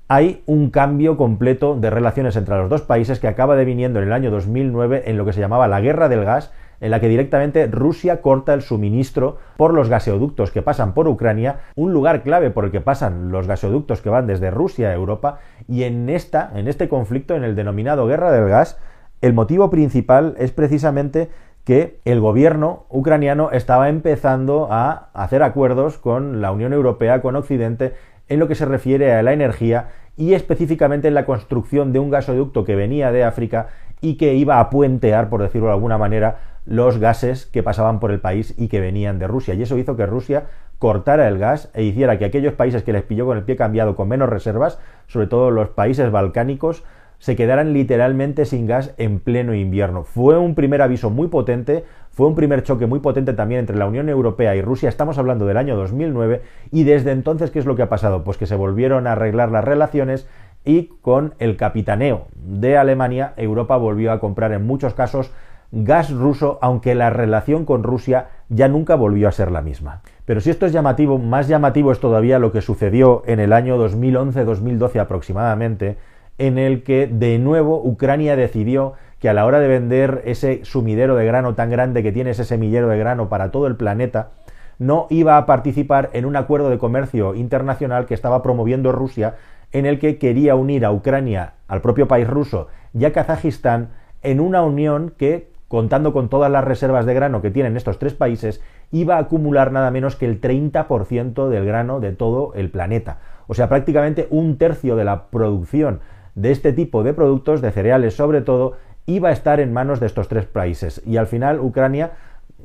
hay 0.08 0.42
un 0.46 0.70
cambio 0.70 1.16
completo 1.16 1.76
de 1.76 1.88
relaciones 1.88 2.36
entre 2.36 2.56
los 2.56 2.68
dos 2.68 2.82
países 2.82 3.18
que 3.18 3.28
acaba 3.28 3.56
deviniendo 3.56 3.98
en 4.00 4.08
el 4.08 4.12
año 4.12 4.30
2009 4.30 5.04
en 5.06 5.16
lo 5.16 5.24
que 5.24 5.32
se 5.32 5.40
llamaba 5.40 5.68
la 5.68 5.80
guerra 5.80 6.08
del 6.08 6.24
gas, 6.24 6.52
en 6.82 6.90
la 6.90 7.00
que 7.00 7.08
directamente 7.08 7.66
Rusia 7.68 8.20
corta 8.20 8.52
el 8.52 8.60
suministro 8.60 9.38
por 9.56 9.72
los 9.72 9.88
gaseoductos 9.88 10.50
que 10.50 10.62
pasan 10.62 10.94
por 10.94 11.08
Ucrania, 11.08 11.60
un 11.76 11.92
lugar 11.92 12.24
clave 12.24 12.50
por 12.50 12.64
el 12.64 12.72
que 12.72 12.80
pasan 12.80 13.30
los 13.30 13.46
gaseoductos 13.46 14.02
que 14.02 14.10
van 14.10 14.26
desde 14.26 14.50
Rusia 14.50 14.88
a 14.88 14.94
Europa, 14.94 15.38
y 15.68 15.84
en 15.84 16.10
esta, 16.10 16.50
en 16.56 16.68
este 16.68 16.88
conflicto, 16.88 17.36
en 17.36 17.44
el 17.44 17.54
denominado 17.54 18.06
guerra 18.06 18.32
del 18.32 18.48
gas, 18.48 18.78
el 19.22 19.32
motivo 19.32 19.70
principal 19.70 20.34
es 20.38 20.50
precisamente 20.50 21.30
que 21.64 22.00
el 22.04 22.20
gobierno 22.20 22.86
ucraniano 22.88 23.50
estaba 23.52 23.88
empezando 23.88 24.68
a 24.70 25.10
hacer 25.14 25.42
acuerdos 25.42 25.98
con 25.98 26.40
la 26.40 26.50
Unión 26.50 26.72
Europea, 26.72 27.22
con 27.22 27.36
Occidente, 27.36 27.94
en 28.28 28.38
lo 28.38 28.48
que 28.48 28.54
se 28.54 28.66
refiere 28.66 29.12
a 29.12 29.22
la 29.22 29.32
energía 29.32 29.88
y 30.16 30.34
específicamente 30.34 31.08
en 31.08 31.14
la 31.14 31.24
construcción 31.24 31.92
de 31.92 31.98
un 31.98 32.10
gasoducto 32.10 32.64
que 32.64 32.76
venía 32.76 33.12
de 33.12 33.24
África 33.24 33.68
y 34.00 34.16
que 34.16 34.34
iba 34.34 34.58
a 34.58 34.70
puentear, 34.70 35.28
por 35.28 35.42
decirlo 35.42 35.68
de 35.68 35.74
alguna 35.74 35.98
manera, 35.98 36.38
los 36.64 36.98
gases 36.98 37.46
que 37.46 37.62
pasaban 37.62 38.00
por 38.00 38.10
el 38.10 38.20
país 38.20 38.54
y 38.58 38.68
que 38.68 38.80
venían 38.80 39.18
de 39.18 39.26
Rusia. 39.26 39.54
Y 39.54 39.62
eso 39.62 39.78
hizo 39.78 39.96
que 39.96 40.06
Rusia 40.06 40.46
cortara 40.78 41.28
el 41.28 41.38
gas 41.38 41.70
e 41.74 41.84
hiciera 41.84 42.18
que 42.18 42.24
aquellos 42.24 42.54
países 42.54 42.82
que 42.82 42.92
les 42.92 43.02
pilló 43.02 43.26
con 43.26 43.38
el 43.38 43.44
pie 43.44 43.56
cambiado 43.56 43.94
con 43.94 44.08
menos 44.08 44.28
reservas, 44.28 44.78
sobre 45.06 45.28
todo 45.28 45.50
los 45.50 45.68
países 45.70 46.10
balcánicos, 46.10 46.84
se 47.22 47.36
quedaran 47.36 47.72
literalmente 47.72 48.44
sin 48.44 48.66
gas 48.66 48.94
en 48.98 49.20
pleno 49.20 49.54
invierno. 49.54 50.02
Fue 50.02 50.36
un 50.38 50.56
primer 50.56 50.82
aviso 50.82 51.08
muy 51.08 51.28
potente, 51.28 51.84
fue 52.10 52.26
un 52.26 52.34
primer 52.34 52.64
choque 52.64 52.86
muy 52.86 52.98
potente 52.98 53.32
también 53.32 53.60
entre 53.60 53.76
la 53.76 53.86
Unión 53.86 54.08
Europea 54.08 54.56
y 54.56 54.60
Rusia, 54.60 54.88
estamos 54.88 55.18
hablando 55.18 55.46
del 55.46 55.56
año 55.56 55.76
2009, 55.76 56.42
y 56.72 56.82
desde 56.82 57.12
entonces, 57.12 57.52
¿qué 57.52 57.60
es 57.60 57.64
lo 57.64 57.76
que 57.76 57.82
ha 57.82 57.88
pasado? 57.88 58.24
Pues 58.24 58.38
que 58.38 58.46
se 58.46 58.56
volvieron 58.56 59.06
a 59.06 59.12
arreglar 59.12 59.52
las 59.52 59.64
relaciones 59.64 60.26
y 60.64 60.90
con 61.00 61.34
el 61.38 61.56
capitaneo 61.56 62.26
de 62.34 62.76
Alemania, 62.76 63.34
Europa 63.36 63.76
volvió 63.76 64.10
a 64.10 64.18
comprar 64.18 64.50
en 64.50 64.66
muchos 64.66 64.92
casos 64.92 65.30
gas 65.70 66.10
ruso, 66.10 66.58
aunque 66.60 66.96
la 66.96 67.10
relación 67.10 67.64
con 67.64 67.84
Rusia 67.84 68.30
ya 68.48 68.66
nunca 68.66 68.96
volvió 68.96 69.28
a 69.28 69.32
ser 69.32 69.52
la 69.52 69.62
misma. 69.62 70.02
Pero 70.24 70.40
si 70.40 70.50
esto 70.50 70.66
es 70.66 70.72
llamativo, 70.72 71.18
más 71.18 71.46
llamativo 71.46 71.92
es 71.92 72.00
todavía 72.00 72.40
lo 72.40 72.50
que 72.50 72.62
sucedió 72.62 73.22
en 73.26 73.38
el 73.38 73.52
año 73.52 73.78
2011-2012 73.78 74.98
aproximadamente, 74.98 75.98
en 76.38 76.58
el 76.58 76.82
que 76.82 77.06
de 77.06 77.38
nuevo 77.38 77.82
Ucrania 77.82 78.36
decidió 78.36 78.94
que 79.18 79.28
a 79.28 79.34
la 79.34 79.46
hora 79.46 79.60
de 79.60 79.68
vender 79.68 80.22
ese 80.24 80.64
sumidero 80.64 81.14
de 81.14 81.24
grano 81.24 81.54
tan 81.54 81.70
grande 81.70 82.02
que 82.02 82.12
tiene 82.12 82.30
ese 82.30 82.44
semillero 82.44 82.88
de 82.88 82.98
grano 82.98 83.28
para 83.28 83.50
todo 83.50 83.66
el 83.66 83.76
planeta, 83.76 84.30
no 84.78 85.06
iba 85.10 85.36
a 85.36 85.46
participar 85.46 86.10
en 86.12 86.24
un 86.24 86.34
acuerdo 86.34 86.70
de 86.70 86.78
comercio 86.78 87.34
internacional 87.34 88.06
que 88.06 88.14
estaba 88.14 88.42
promoviendo 88.42 88.90
Rusia, 88.90 89.36
en 89.70 89.86
el 89.86 89.98
que 89.98 90.18
quería 90.18 90.54
unir 90.56 90.84
a 90.84 90.92
Ucrania, 90.92 91.54
al 91.68 91.80
propio 91.80 92.08
país 92.08 92.28
ruso 92.28 92.68
y 92.92 93.04
a 93.04 93.12
Kazajistán 93.12 93.90
en 94.22 94.40
una 94.40 94.62
unión 94.62 95.14
que, 95.16 95.52
contando 95.68 96.12
con 96.12 96.28
todas 96.28 96.50
las 96.50 96.64
reservas 96.64 97.06
de 97.06 97.14
grano 97.14 97.42
que 97.42 97.50
tienen 97.50 97.76
estos 97.76 97.98
tres 97.98 98.14
países, 98.14 98.60
iba 98.90 99.16
a 99.16 99.20
acumular 99.20 99.72
nada 99.72 99.90
menos 99.90 100.16
que 100.16 100.26
el 100.26 100.40
30% 100.40 101.48
del 101.48 101.64
grano 101.64 102.00
de 102.00 102.12
todo 102.12 102.52
el 102.54 102.70
planeta. 102.70 103.18
O 103.46 103.54
sea, 103.54 103.68
prácticamente 103.68 104.26
un 104.30 104.58
tercio 104.58 104.96
de 104.96 105.04
la 105.04 105.26
producción 105.26 106.00
de 106.34 106.50
este 106.50 106.72
tipo 106.72 107.02
de 107.02 107.14
productos, 107.14 107.60
de 107.60 107.72
cereales 107.72 108.14
sobre 108.14 108.40
todo, 108.40 108.74
iba 109.06 109.30
a 109.30 109.32
estar 109.32 109.60
en 109.60 109.72
manos 109.72 110.00
de 110.00 110.06
estos 110.06 110.28
tres 110.28 110.46
países. 110.46 111.02
Y 111.04 111.16
al 111.16 111.26
final 111.26 111.60
Ucrania 111.60 112.12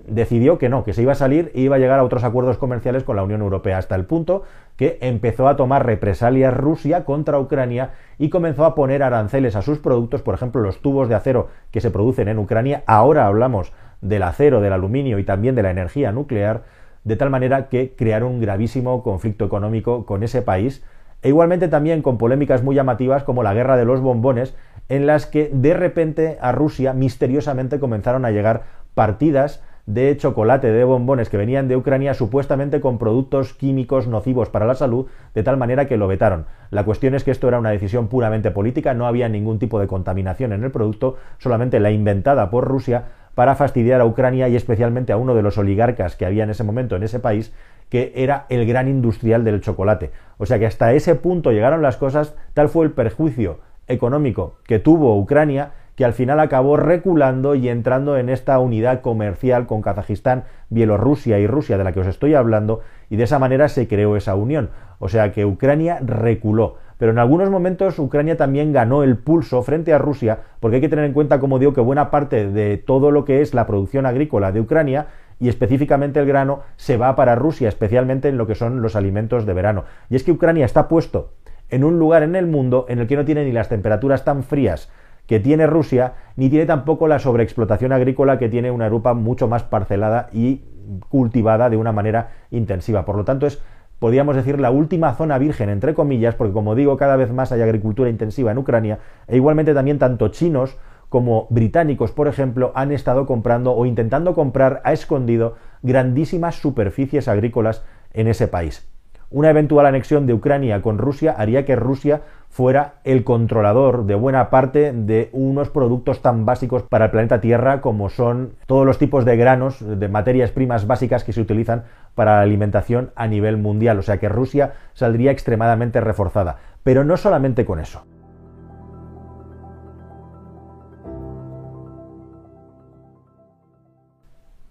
decidió 0.08 0.58
que 0.58 0.70
no, 0.70 0.84
que 0.84 0.94
se 0.94 1.02
iba 1.02 1.12
a 1.12 1.16
salir 1.16 1.52
e 1.54 1.62
iba 1.62 1.76
a 1.76 1.80
llegar 1.80 2.00
a 2.00 2.04
otros 2.04 2.24
acuerdos 2.24 2.58
comerciales 2.58 3.04
con 3.04 3.16
la 3.16 3.24
Unión 3.24 3.42
Europea, 3.42 3.78
hasta 3.78 3.96
el 3.96 4.06
punto 4.06 4.44
que 4.78 4.98
empezó 5.02 5.48
a 5.48 5.56
tomar 5.56 5.86
represalias 5.86 6.56
Rusia 6.56 7.04
contra 7.04 7.40
Ucrania 7.40 7.92
y 8.18 8.30
comenzó 8.30 8.64
a 8.64 8.76
poner 8.76 9.04
aranceles 9.04 9.56
a 9.56 9.62
sus 9.62 9.80
productos, 9.80 10.22
por 10.22 10.36
ejemplo, 10.36 10.62
los 10.62 10.82
tubos 10.82 11.10
de 11.10 11.16
acero 11.16 11.50
que 11.72 11.82
se 11.82 11.92
producen 11.92 12.28
en 12.28 12.40
Ucrania. 12.40 12.84
Ahora 12.86 13.26
hablamos 13.26 13.74
del 14.02 14.24
acero, 14.24 14.62
del 14.62 14.74
aluminio 14.74 15.20
y 15.20 15.24
también 15.24 15.56
de 15.56 15.64
la 15.64 15.72
energía 15.72 16.12
nuclear, 16.12 16.64
de 17.04 17.16
tal 17.16 17.30
manera 17.30 17.70
que 17.70 17.96
crearon 17.96 18.34
un 18.34 18.42
gravísimo 18.42 19.02
conflicto 19.02 19.46
económico 19.46 20.06
con 20.06 20.24
ese 20.24 20.42
país 20.42 20.84
e 21.28 21.30
igualmente 21.30 21.68
también 21.68 22.04
con 22.04 22.18
polémicas 22.18 22.64
muy 22.64 22.74
llamativas 22.74 23.26
como 23.26 23.44
la 23.44 23.54
guerra 23.54 23.76
de 23.76 23.84
los 23.84 24.00
bombones, 24.00 24.56
en 24.88 25.06
las 25.06 25.26
que 25.26 25.52
de 25.52 25.74
repente 25.74 26.38
a 26.40 26.54
Rusia 26.54 26.94
misteriosamente 26.94 27.82
comenzaron 27.82 28.24
a 28.24 28.32
llegar 28.32 28.64
partidas 28.94 29.62
de 29.88 30.16
chocolate, 30.16 30.72
de 30.72 30.86
bombones 30.86 31.28
que 31.28 31.36
venían 31.36 31.68
de 31.68 31.76
Ucrania 31.76 32.14
supuestamente 32.14 32.80
con 32.80 32.98
productos 32.98 33.54
químicos 33.54 34.08
nocivos 34.08 34.48
para 34.48 34.66
la 34.66 34.76
salud, 34.76 35.08
de 35.36 35.44
tal 35.44 35.58
manera 35.58 35.86
que 35.86 35.98
lo 35.98 36.08
vetaron. 36.08 36.46
La 36.70 36.86
cuestión 36.86 37.14
es 37.14 37.26
que 37.26 37.32
esto 37.32 37.50
era 37.50 37.60
una 37.60 37.72
decisión 37.72 38.08
puramente 38.08 38.52
política, 38.52 38.94
no 38.94 39.06
había 39.06 39.28
ningún 39.28 39.60
tipo 39.60 39.82
de 39.82 39.88
contaminación 39.88 40.54
en 40.54 40.64
el 40.64 40.72
producto, 40.72 41.18
solamente 41.40 41.82
la 41.82 41.92
inventada 41.92 42.50
por 42.50 42.64
Rusia 42.64 43.04
para 43.38 43.54
fastidiar 43.54 44.02
a 44.02 44.06
Ucrania 44.06 44.50
y 44.50 44.56
especialmente 44.56 45.14
a 45.14 45.18
uno 45.18 45.36
de 45.36 45.44
los 45.44 45.60
oligarcas 45.60 46.16
que 46.16 46.26
había 46.26 46.44
en 46.44 46.50
ese 46.50 46.64
momento 46.64 46.96
en 46.96 47.04
ese 47.04 47.20
país, 47.20 47.54
que 47.88 48.12
era 48.16 48.48
el 48.50 48.66
gran 48.66 48.88
industrial 48.88 49.44
del 49.44 49.62
chocolate. 49.62 50.10
O 50.40 50.48
sea 50.48 50.58
que 50.58 50.66
hasta 50.66 50.92
ese 50.94 51.14
punto 51.14 51.52
llegaron 51.52 51.84
las 51.84 51.98
cosas, 51.98 52.36
tal 52.56 52.68
fue 52.68 52.88
el 52.88 52.94
perjuicio 52.94 53.60
económico 53.88 54.56
que 54.66 54.80
tuvo 54.80 55.16
Ucrania 55.20 55.74
que 55.96 56.04
al 56.04 56.14
final 56.14 56.40
acabó 56.40 56.78
reculando 56.78 57.54
y 57.54 57.70
entrando 57.70 58.18
en 58.18 58.30
esta 58.30 58.58
unidad 58.58 59.02
comercial 59.02 59.68
con 59.68 59.84
Kazajistán, 59.84 60.46
Bielorrusia 60.72 61.38
y 61.38 61.46
Rusia 61.46 61.78
de 61.78 61.84
la 61.84 61.92
que 61.92 62.00
os 62.00 62.08
estoy 62.08 62.34
hablando, 62.34 62.82
y 63.10 63.18
de 63.18 63.26
esa 63.26 63.38
manera 63.38 63.70
se 63.70 63.88
creó 63.88 64.16
esa 64.16 64.34
unión. 64.34 64.72
O 64.98 65.10
sea 65.10 65.32
que 65.32 65.46
Ucrania 65.46 66.00
reculó. 66.02 66.78
Pero 66.98 67.12
en 67.12 67.20
algunos 67.20 67.50
momentos 67.50 68.00
Ucrania 68.00 68.38
también 68.38 68.74
ganó 68.74 69.04
el 69.04 69.18
pulso 69.18 69.62
frente 69.62 69.94
a 69.94 69.98
Rusia, 69.98 70.40
porque 70.60 70.76
hay 70.76 70.82
que 70.82 70.90
tener 70.90 71.06
en 71.06 71.14
cuenta, 71.14 71.40
como 71.40 71.60
digo, 71.60 71.74
que 71.74 71.82
buena 71.82 72.10
parte 72.10 72.50
de 72.50 72.78
todo 72.78 73.12
lo 73.12 73.26
que 73.26 73.42
es 73.42 73.54
la 73.54 73.68
producción 73.68 74.06
agrícola 74.06 74.52
de 74.52 74.62
Ucrania 74.62 75.08
y 75.40 75.50
específicamente 75.50 76.20
el 76.20 76.26
grano 76.26 76.62
se 76.76 76.98
va 76.98 77.16
para 77.16 77.36
Rusia, 77.36 77.70
especialmente 77.70 78.30
en 78.30 78.38
lo 78.38 78.48
que 78.48 78.56
son 78.56 78.82
los 78.82 78.96
alimentos 78.96 79.46
de 79.46 79.54
verano. 79.54 79.84
Y 80.10 80.16
es 80.16 80.24
que 80.24 80.32
Ucrania 80.32 80.66
está 80.66 80.88
puesto 80.88 81.34
en 81.70 81.84
un 81.84 82.00
lugar 82.00 82.24
en 82.24 82.36
el 82.36 82.48
mundo 82.48 82.86
en 82.90 83.00
el 83.00 83.08
que 83.08 83.16
no 83.16 83.26
tiene 83.26 83.46
ni 83.46 83.52
las 83.52 83.70
temperaturas 83.70 84.24
tan 84.24 84.44
frías 84.44 84.90
que 85.28 85.40
tiene 85.40 85.68
Rusia, 85.68 86.14
ni 86.38 86.50
tiene 86.50 86.66
tampoco 86.66 87.08
la 87.08 87.20
sobreexplotación 87.20 87.92
agrícola 87.92 88.40
que 88.40 88.50
tiene 88.50 88.72
una 88.72 88.86
Europa 88.86 89.14
mucho 89.14 89.48
más 89.48 89.64
parcelada 89.64 90.30
y 90.32 90.62
cultivada 91.10 91.70
de 91.70 91.76
una 91.76 91.92
manera 91.92 92.30
intensiva. 92.50 93.04
Por 93.04 93.18
lo 93.18 93.26
tanto, 93.26 93.46
es, 93.46 93.62
podríamos 94.00 94.36
decir, 94.36 94.60
la 94.60 94.72
última 94.72 95.14
zona 95.16 95.38
virgen, 95.38 95.70
entre 95.70 95.94
comillas, 95.94 96.36
porque 96.36 96.54
como 96.54 96.76
digo, 96.76 96.98
cada 96.98 97.16
vez 97.16 97.32
más 97.32 97.52
hay 97.52 97.62
agricultura 97.62 98.10
intensiva 98.10 98.52
en 98.52 98.58
Ucrania, 98.58 99.00
e 99.28 99.38
igualmente 99.38 99.74
también 99.74 100.00
tanto 100.00 100.30
chinos 100.30 100.78
como 101.10 101.48
británicos, 101.50 102.12
por 102.12 102.28
ejemplo, 102.28 102.72
han 102.76 102.92
estado 102.92 103.26
comprando 103.26 103.74
o 103.74 103.86
intentando 103.86 104.34
comprar 104.34 104.82
a 104.84 104.94
escondido 104.94 105.56
grandísimas 105.82 106.56
superficies 106.56 107.28
agrícolas 107.28 107.84
en 108.14 108.28
ese 108.28 108.48
país. 108.48 108.88
Una 109.30 109.50
eventual 109.50 109.86
anexión 109.86 110.26
de 110.26 110.34
Ucrania 110.34 110.82
con 110.82 110.98
Rusia 110.98 111.36
haría 111.38 111.66
que 111.66 111.76
Rusia 111.76 112.22
fuera 112.50 112.94
el 113.04 113.26
controlador 113.26 114.06
de 114.06 114.16
buena 114.16 114.50
parte 114.50 114.94
de 114.94 115.30
unos 115.34 115.70
productos 115.70 116.22
tan 116.22 116.46
básicos 116.46 116.84
para 116.84 117.06
el 117.06 117.12
planeta 117.12 117.42
Tierra 117.42 117.82
como 117.82 118.10
son 118.10 118.54
todos 118.68 118.86
los 118.86 118.98
tipos 118.98 119.26
de 119.26 119.36
granos, 119.36 119.78
de 119.82 120.08
materias 120.08 120.52
primas 120.52 120.88
básicas 120.88 121.26
que 121.26 121.34
se 121.34 121.42
utilizan 121.42 121.84
para 122.18 122.38
la 122.38 122.42
alimentación 122.42 123.12
a 123.16 123.28
nivel 123.28 123.58
mundial. 123.58 124.00
O 124.00 124.02
sea 124.02 124.18
que 124.18 124.28
Rusia 124.28 124.74
saldría 124.94 125.30
extremadamente 125.30 126.02
reforzada. 126.02 126.58
Pero 126.82 127.04
no 127.04 127.16
solamente 127.16 127.64
con 127.64 127.80
eso. 127.80 128.04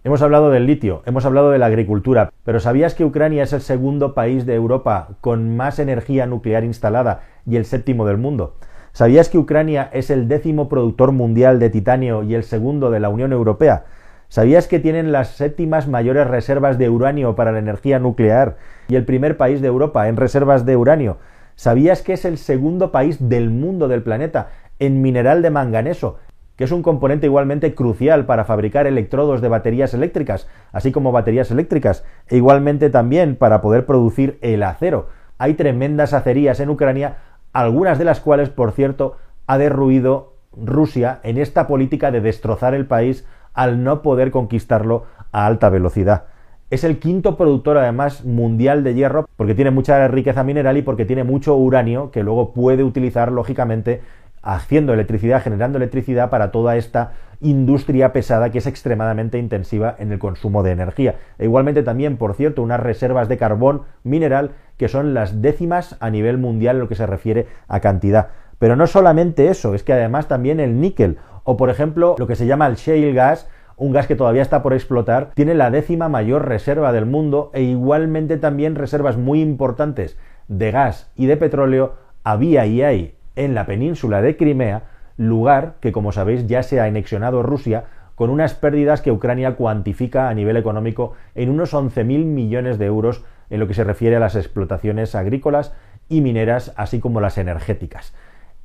Hemos 0.03 0.21
hablado 0.21 0.51
del 0.51 0.65
litio, 0.65 1.03
hemos 1.05 1.25
hablado 1.25 1.51
de 1.51 1.57
la 1.57 1.65
agricultura, 1.65 2.31
pero 2.43 2.59
¿sabías 2.59 2.95
que 2.95 3.03
Ucrania 3.03 3.43
es 3.43 3.51
el 3.51 3.61
segundo 3.61 4.13
país 4.13 4.45
de 4.45 4.55
Europa 4.55 5.09
con 5.21 5.55
más 5.57 5.79
energía 5.79 6.25
nuclear 6.25 6.63
instalada 6.63 7.21
y 7.45 7.55
el 7.55 7.65
séptimo 7.65 8.05
del 8.05 8.17
mundo? 8.17 8.55
¿Sabías 8.91 9.29
que 9.29 9.37
Ucrania 9.37 9.89
es 9.93 10.09
el 10.09 10.27
décimo 10.27 10.69
productor 10.69 11.11
mundial 11.11 11.59
de 11.59 11.69
titanio 11.69 12.23
y 12.23 12.35
el 12.35 12.43
segundo 12.43 12.89
de 12.89 12.99
la 12.99 13.09
Unión 13.09 13.31
Europea? 13.31 13.85
¿Sabías 14.29 14.67
que 14.67 14.79
tienen 14.79 15.11
las 15.11 15.29
séptimas 15.29 15.87
mayores 15.87 16.27
reservas 16.27 16.77
de 16.77 16.89
uranio 16.89 17.35
para 17.35 17.53
la 17.53 17.59
energía 17.59 17.97
nuclear 17.97 18.57
y 18.89 18.95
el 18.95 19.05
primer 19.05 19.37
país 19.37 19.61
de 19.61 19.67
Europa 19.67 20.09
en 20.09 20.17
reservas 20.17 20.65
de 20.65 20.75
uranio? 20.75 21.17
¿Sabías 21.55 22.01
que 22.01 22.13
es 22.13 22.25
el 22.25 22.37
segundo 22.37 22.91
país 22.91 23.29
del 23.29 23.49
mundo 23.49 23.87
del 23.87 24.03
planeta 24.03 24.49
en 24.79 25.01
mineral 25.01 25.41
de 25.41 25.49
manganeso 25.49 26.17
que 26.57 26.63
es 26.63 26.71
un 26.71 26.81
componente 26.81 27.27
igualmente 27.27 27.75
crucial 27.75 28.25
para 28.25 28.43
fabricar 28.43 28.87
electrodos 28.87 29.41
de 29.41 29.47
baterías 29.47 29.93
eléctricas, 29.93 30.47
así 30.71 30.91
como 30.91 31.11
baterías 31.11 31.51
eléctricas, 31.51 32.03
e 32.27 32.37
igualmente 32.37 32.89
también 32.89 33.35
para 33.35 33.61
poder 33.61 33.85
producir 33.85 34.39
el 34.41 34.63
acero. 34.63 35.07
Hay 35.37 35.53
tremendas 35.53 36.13
acerías 36.13 36.59
en 36.59 36.71
Ucrania, 36.71 37.17
algunas 37.53 37.99
de 37.99 38.05
las 38.05 38.19
cuales, 38.19 38.49
por 38.49 38.71
cierto, 38.71 39.17
ha 39.45 39.59
derruido 39.59 40.33
Rusia 40.51 41.19
en 41.21 41.37
esta 41.37 41.67
política 41.67 42.09
de 42.09 42.21
destrozar 42.21 42.73
el 42.73 42.87
país 42.87 43.23
al 43.57 43.83
no 43.83 44.01
poder 44.01 44.31
conquistarlo 44.31 45.03
a 45.31 45.45
alta 45.45 45.69
velocidad. 45.69 46.25
Es 46.69 46.83
el 46.83 46.99
quinto 46.99 47.37
productor 47.37 47.77
además 47.77 48.23
mundial 48.23 48.83
de 48.83 48.93
hierro 48.93 49.27
porque 49.35 49.55
tiene 49.55 49.71
mucha 49.71 50.07
riqueza 50.07 50.43
mineral 50.43 50.77
y 50.77 50.83
porque 50.83 51.05
tiene 51.05 51.23
mucho 51.23 51.55
uranio 51.55 52.11
que 52.11 52.23
luego 52.23 52.53
puede 52.53 52.83
utilizar 52.83 53.31
lógicamente 53.31 54.01
haciendo 54.43 54.93
electricidad, 54.93 55.41
generando 55.41 55.77
electricidad 55.77 56.29
para 56.29 56.51
toda 56.51 56.77
esta 56.77 57.13
industria 57.41 58.13
pesada 58.13 58.51
que 58.51 58.59
es 58.59 58.67
extremadamente 58.67 59.39
intensiva 59.39 59.95
en 59.97 60.11
el 60.11 60.19
consumo 60.19 60.61
de 60.61 60.71
energía. 60.71 61.15
E 61.39 61.45
igualmente 61.45 61.81
también, 61.81 62.17
por 62.17 62.35
cierto, 62.35 62.61
unas 62.61 62.79
reservas 62.79 63.27
de 63.27 63.37
carbón 63.37 63.83
mineral 64.03 64.51
que 64.77 64.87
son 64.87 65.13
las 65.15 65.41
décimas 65.41 65.97
a 65.99 66.11
nivel 66.11 66.37
mundial 66.37 66.75
en 66.75 66.81
lo 66.81 66.87
que 66.87 66.95
se 66.95 67.07
refiere 67.07 67.47
a 67.67 67.79
cantidad. 67.79 68.27
Pero 68.59 68.75
no 68.75 68.87
solamente 68.87 69.49
eso, 69.49 69.73
es 69.73 69.83
que 69.83 69.93
además 69.93 70.27
también 70.27 70.59
el 70.59 70.79
níquel 70.79 71.17
o 71.49 71.55
por 71.55 71.69
ejemplo 71.69 72.15
lo 72.19 72.27
que 72.27 72.35
se 72.35 72.45
llama 72.45 72.67
el 72.67 72.75
shale 72.75 73.13
gas, 73.13 73.49
un 73.77 73.93
gas 73.93 74.05
que 74.05 74.17
todavía 74.17 74.41
está 74.41 74.61
por 74.61 74.73
explotar, 74.73 75.29
tiene 75.33 75.53
la 75.53 75.71
décima 75.71 76.09
mayor 76.09 76.45
reserva 76.45 76.91
del 76.91 77.05
mundo 77.05 77.51
e 77.53 77.61
igualmente 77.61 78.35
también 78.35 78.75
reservas 78.75 79.15
muy 79.15 79.41
importantes 79.41 80.17
de 80.49 80.71
gas 80.71 81.09
y 81.15 81.25
de 81.25 81.37
petróleo 81.37 81.93
había 82.25 82.65
y 82.65 82.81
hay 82.81 83.15
en 83.37 83.55
la 83.55 83.65
península 83.65 84.21
de 84.21 84.35
Crimea, 84.35 84.83
lugar 85.15 85.75
que, 85.79 85.93
como 85.93 86.11
sabéis, 86.11 86.47
ya 86.47 86.63
se 86.63 86.81
ha 86.81 86.83
anexionado 86.83 87.43
Rusia 87.43 87.85
con 88.15 88.29
unas 88.29 88.53
pérdidas 88.53 88.99
que 89.01 89.13
Ucrania 89.13 89.55
cuantifica 89.55 90.27
a 90.27 90.33
nivel 90.33 90.57
económico 90.57 91.13
en 91.33 91.49
unos 91.49 91.73
11.000 91.73 92.25
millones 92.25 92.77
de 92.77 92.87
euros 92.87 93.23
en 93.49 93.61
lo 93.61 93.69
que 93.69 93.73
se 93.73 93.85
refiere 93.85 94.17
a 94.17 94.19
las 94.19 94.35
explotaciones 94.35 95.15
agrícolas 95.15 95.73
y 96.09 96.19
mineras, 96.19 96.73
así 96.75 96.99
como 96.99 97.21
las 97.21 97.37
energéticas. 97.37 98.13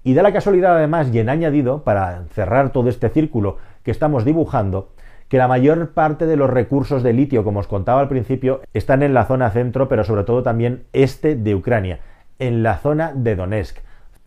Y 0.04 0.14
da 0.14 0.22
la 0.22 0.32
casualidad 0.32 0.76
además, 0.76 1.08
y 1.12 1.18
en 1.18 1.28
añadido, 1.28 1.84
para 1.84 2.24
cerrar 2.32 2.70
todo 2.70 2.88
este 2.88 3.08
círculo 3.08 3.58
que 3.82 3.90
estamos 3.90 4.24
dibujando, 4.24 4.90
que 5.28 5.38
la 5.38 5.48
mayor 5.48 5.90
parte 5.90 6.26
de 6.26 6.36
los 6.36 6.50
recursos 6.50 7.02
de 7.02 7.12
litio, 7.12 7.44
como 7.44 7.60
os 7.60 7.66
contaba 7.66 8.00
al 8.00 8.08
principio, 8.08 8.60
están 8.74 9.02
en 9.02 9.14
la 9.14 9.24
zona 9.24 9.50
centro, 9.50 9.88
pero 9.88 10.04
sobre 10.04 10.24
todo 10.24 10.42
también 10.42 10.84
este 10.92 11.36
de 11.36 11.54
Ucrania, 11.54 12.00
en 12.38 12.62
la 12.62 12.78
zona 12.78 13.12
de 13.14 13.36
Donetsk 13.36 13.78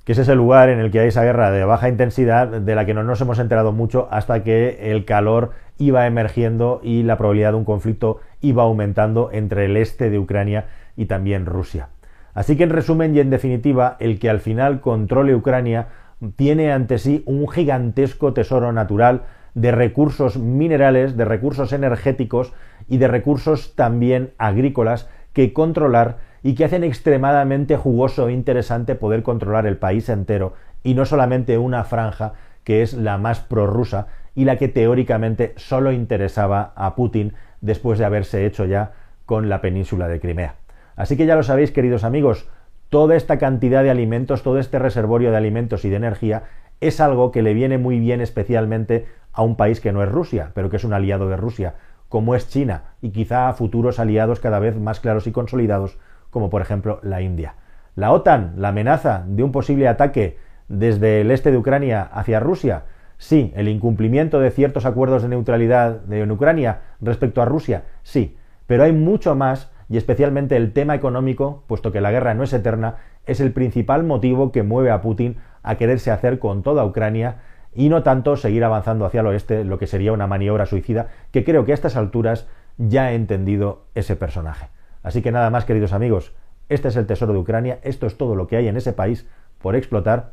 que 0.06 0.12
es 0.12 0.20
ese 0.20 0.36
lugar 0.36 0.70
en 0.70 0.80
el 0.80 0.92
que 0.92 1.00
hay 1.00 1.08
esa 1.08 1.24
guerra 1.24 1.50
de 1.50 1.66
baja 1.66 1.90
intensidad 1.90 2.48
de 2.48 2.76
la 2.76 2.86
que 2.86 2.94
no 2.94 3.04
nos 3.04 3.20
hemos 3.22 3.40
enterado 3.40 3.72
mucho 3.72 4.08
hasta 4.12 4.44
que 4.44 4.92
el 4.92 5.04
calor 5.04 5.52
iba 5.80 6.06
emergiendo 6.06 6.80
y 6.84 7.02
la 7.02 7.18
probabilidad 7.18 7.52
de 7.52 7.58
un 7.58 7.66
conflicto 7.66 8.20
iba 8.40 8.64
aumentando 8.64 9.32
entre 9.34 9.66
el 9.66 9.76
este 9.78 10.12
de 10.12 10.20
Ucrania 10.20 10.66
y 10.96 11.08
también 11.08 11.48
Rusia. 11.48 11.90
Así 12.36 12.58
que 12.58 12.64
en 12.64 12.70
resumen 12.70 13.16
y 13.16 13.22
en 13.22 13.32
definitiva, 13.32 13.96
el 14.00 14.20
que 14.20 14.30
al 14.30 14.42
final 14.42 14.82
controle 14.82 15.34
Ucrania 15.34 15.88
tiene 16.36 16.72
ante 16.72 17.00
sí 17.00 17.24
un 17.26 17.48
gigantesco 17.48 18.34
tesoro 18.34 18.72
natural 18.74 19.24
de 19.54 19.72
recursos 19.72 20.38
minerales, 20.38 21.16
de 21.16 21.24
recursos 21.24 21.72
energéticos 21.72 22.54
y 22.90 22.98
de 22.98 23.08
recursos 23.08 23.74
también 23.76 24.34
agrícolas 24.38 25.10
que 25.32 25.54
controlar 25.54 26.18
y 26.44 26.56
que 26.56 26.66
hacen 26.66 26.84
extremadamente 26.84 27.78
jugoso 27.78 28.28
e 28.28 28.34
interesante 28.34 28.96
poder 28.96 29.24
controlar 29.24 29.66
el 29.66 29.78
país 29.78 30.10
entero 30.10 30.54
y 30.84 30.94
no 30.94 31.06
solamente 31.06 31.58
una 31.58 31.86
franja 31.86 32.34
que 32.66 32.82
es 32.82 32.94
la 32.94 33.18
más 33.18 33.40
prorrusa 33.40 34.08
y 34.36 34.44
la 34.44 34.58
que 34.58 34.68
teóricamente 34.68 35.54
solo 35.56 35.94
interesaba 35.94 36.74
a 36.76 36.96
Putin 36.96 37.34
después 37.62 37.98
de 37.98 38.06
haberse 38.06 38.46
hecho 38.46 38.66
ya 38.66 38.92
con 39.26 39.48
la 39.48 39.62
península 39.62 40.10
de 40.10 40.20
Crimea. 40.20 40.56
Así 40.96 41.18
que 41.18 41.26
ya 41.26 41.36
lo 41.36 41.44
sabéis, 41.44 41.72
queridos 41.72 42.04
amigos, 42.04 42.48
toda 42.90 43.16
esta 43.16 43.38
cantidad 43.38 43.84
de 43.84 43.90
alimentos, 43.90 44.44
todo 44.44 44.60
este 44.60 44.80
reservorio 44.80 45.32
de 45.32 45.38
alimentos 45.38 45.86
y 45.86 45.90
de 45.90 45.98
energía 45.98 46.44
es 46.82 47.00
algo 47.02 47.32
que 47.32 47.42
le 47.42 47.54
viene 47.54 47.78
muy 47.78 48.00
bien 48.00 48.22
especialmente 48.22 49.06
a 49.34 49.44
un 49.44 49.56
país 49.56 49.82
que 49.82 49.92
no 49.92 50.04
es 50.04 50.10
Rusia, 50.10 50.52
pero 50.54 50.70
que 50.70 50.78
es 50.78 50.84
un 50.84 50.94
aliado 50.94 51.28
de 51.28 51.38
Rusia, 51.38 51.76
como 52.10 52.36
es 52.36 52.48
China, 52.48 52.84
y 53.02 53.10
quizá 53.10 53.50
a 53.50 53.54
futuros 53.54 54.00
aliados 54.00 54.40
cada 54.40 54.60
vez 54.60 54.78
más 54.78 55.00
claros 55.00 55.28
y 55.28 55.32
consolidados 55.32 55.98
como 56.30 56.50
por 56.50 56.62
ejemplo 56.62 57.00
la 57.04 57.22
India. 57.22 57.56
La 57.96 58.12
OTAN, 58.12 58.56
la 58.58 58.70
amenaza 58.70 59.24
de 59.28 59.44
un 59.44 59.52
posible 59.52 59.88
ataque 59.88 60.38
desde 60.68 61.22
el 61.22 61.32
este 61.32 61.52
de 61.52 61.58
Ucrania 61.58 62.04
hacia 62.04 62.40
Rusia, 62.40 62.84
sí, 63.18 63.54
el 63.56 63.68
incumplimiento 63.68 64.40
de 64.40 64.52
ciertos 64.52 64.86
acuerdos 64.86 65.24
de 65.24 65.30
neutralidad 65.30 66.12
en 66.12 66.32
Ucrania 66.32 66.82
respecto 67.02 67.42
a 67.42 67.46
Rusia, 67.46 67.84
sí, 68.04 68.38
pero 68.68 68.84
hay 68.84 68.92
mucho 68.92 69.36
más 69.36 69.72
y 69.90 69.98
especialmente 69.98 70.56
el 70.58 70.74
tema 70.74 70.96
económico, 70.96 71.64
puesto 71.68 71.92
que 71.92 72.02
la 72.02 72.12
guerra 72.12 72.34
no 72.34 72.44
es 72.44 72.54
eterna, 72.54 72.96
es 73.26 73.40
el 73.40 73.52
principal 73.52 74.04
motivo 74.04 74.52
que 74.52 74.64
mueve 74.64 74.92
a 74.92 75.02
Putin 75.02 75.38
a 75.64 75.76
quererse 75.76 76.12
hacer 76.12 76.40
con 76.40 76.64
toda 76.64 76.86
Ucrania 76.86 77.38
y 77.74 77.90
no 77.90 78.04
tanto 78.04 78.38
seguir 78.38 78.64
avanzando 78.64 79.06
hacia 79.06 79.22
el 79.22 79.28
oeste, 79.28 79.64
lo 79.64 79.78
que 79.78 79.88
sería 79.88 80.14
una 80.14 80.28
maniobra 80.28 80.66
suicida, 80.66 81.08
que 81.32 81.44
creo 81.44 81.66
que 81.66 81.72
a 81.72 81.76
estas 81.76 81.96
alturas 81.98 82.48
ya 82.78 83.12
he 83.12 83.16
entendido 83.16 83.84
ese 83.96 84.16
personaje. 84.16 84.68
Así 85.04 85.22
que 85.22 85.32
nada 85.32 85.50
más, 85.50 85.66
queridos 85.66 85.94
amigos, 85.94 86.34
este 86.70 86.88
es 86.88 86.96
el 86.96 87.06
tesoro 87.06 87.34
de 87.34 87.40
Ucrania, 87.40 87.80
esto 87.84 88.08
es 88.08 88.18
todo 88.18 88.36
lo 88.36 88.48
que 88.48 88.58
hay 88.58 88.68
en 88.68 88.78
ese 88.78 88.94
país 88.94 89.28
por 89.62 89.76
explotar, 89.76 90.32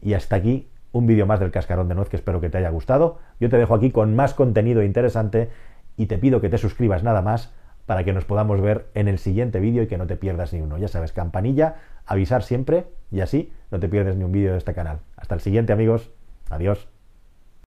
y 0.00 0.14
hasta 0.14 0.36
aquí 0.36 0.68
un 0.92 1.06
vídeo 1.06 1.26
más 1.26 1.40
del 1.40 1.50
cascarón 1.50 1.88
de 1.88 1.94
nuez 1.94 2.08
que 2.08 2.16
espero 2.16 2.40
que 2.40 2.50
te 2.50 2.58
haya 2.58 2.70
gustado. 2.70 3.18
Yo 3.40 3.48
te 3.48 3.56
dejo 3.56 3.74
aquí 3.74 3.90
con 3.90 4.14
más 4.14 4.34
contenido 4.34 4.82
interesante 4.82 5.50
y 5.96 6.06
te 6.06 6.18
pido 6.18 6.40
que 6.40 6.50
te 6.50 6.58
suscribas 6.58 7.02
nada 7.02 7.22
más 7.22 7.54
para 7.86 8.04
que 8.04 8.12
nos 8.12 8.24
podamos 8.24 8.60
ver 8.60 8.86
en 8.94 9.08
el 9.08 9.18
siguiente 9.18 9.60
vídeo 9.60 9.82
y 9.82 9.86
que 9.86 9.98
no 9.98 10.06
te 10.06 10.16
pierdas 10.16 10.52
ni 10.52 10.60
uno. 10.60 10.78
Ya 10.78 10.88
sabes, 10.88 11.12
campanilla, 11.12 11.76
avisar 12.06 12.42
siempre 12.42 12.86
y 13.10 13.20
así 13.20 13.52
no 13.70 13.80
te 13.80 13.88
pierdes 13.88 14.16
ni 14.16 14.24
un 14.24 14.32
vídeo 14.32 14.52
de 14.52 14.58
este 14.58 14.74
canal. 14.74 15.00
Hasta 15.16 15.34
el 15.34 15.40
siguiente 15.40 15.72
amigos. 15.72 16.10
Adiós. 16.50 16.91